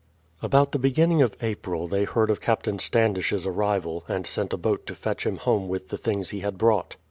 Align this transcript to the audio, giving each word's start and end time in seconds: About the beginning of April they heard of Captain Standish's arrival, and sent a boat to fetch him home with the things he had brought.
About 0.41 0.71
the 0.71 0.79
beginning 0.79 1.21
of 1.21 1.35
April 1.43 1.87
they 1.87 2.05
heard 2.05 2.31
of 2.31 2.41
Captain 2.41 2.79
Standish's 2.79 3.45
arrival, 3.45 4.03
and 4.07 4.25
sent 4.25 4.51
a 4.51 4.57
boat 4.57 4.87
to 4.87 4.95
fetch 4.95 5.27
him 5.27 5.35
home 5.37 5.67
with 5.67 5.89
the 5.89 5.97
things 5.99 6.31
he 6.31 6.39
had 6.39 6.57
brought. 6.57 6.95